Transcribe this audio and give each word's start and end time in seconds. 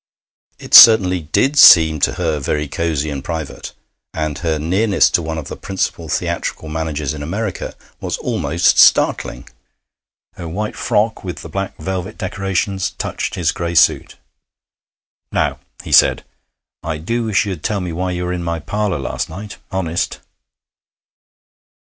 It 0.57 0.73
certainly 0.73 1.19
did 1.21 1.59
seem 1.59 1.99
to 1.99 2.13
her 2.13 2.39
very 2.39 2.67
cosy 2.67 3.11
and 3.11 3.23
private, 3.23 3.73
and 4.15 4.39
her 4.39 4.57
nearness 4.57 5.11
to 5.11 5.21
one 5.21 5.37
of 5.37 5.47
the 5.47 5.55
principal 5.55 6.09
theatrical 6.09 6.69
managers 6.69 7.13
in 7.13 7.21
America 7.21 7.75
was 7.99 8.17
almost 8.17 8.79
startling. 8.79 9.47
Her 10.33 10.47
white 10.47 10.75
frock, 10.75 11.23
with 11.23 11.43
the 11.43 11.49
black 11.49 11.77
velvet 11.77 12.17
decorations, 12.17 12.89
touched 12.97 13.35
his 13.35 13.51
gray 13.51 13.75
suit. 13.75 14.15
'Now,' 15.31 15.59
he 15.83 15.91
said, 15.91 16.23
'I 16.81 16.97
do 16.97 17.25
wish 17.25 17.45
you'd 17.45 17.63
tell 17.63 17.79
me 17.79 17.93
why 17.93 18.09
you 18.09 18.25
were 18.25 18.33
in 18.33 18.43
my 18.43 18.57
parlour 18.57 18.97
last 18.97 19.29
night. 19.29 19.57
Honest.' 19.71 20.19